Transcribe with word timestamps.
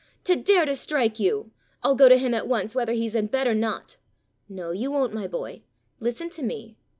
To 0.23 0.35
dare 0.35 0.65
to 0.65 0.75
strike 0.75 1.19
you! 1.19 1.51
I'll 1.83 1.93
go 1.93 2.09
to 2.09 2.17
him 2.17 2.33
at 2.33 2.47
once, 2.47 2.73
whether 2.73 2.93
he's 2.93 3.13
in 3.13 3.27
bed 3.27 3.45
or 3.45 3.53
not!" 3.53 3.97
"No, 4.49 4.71
you 4.71 4.89
won't, 4.89 5.13
my 5.13 5.27
boy! 5.27 5.61
Listen 5.99 6.27
to 6.31 6.41
me. 6.41 6.75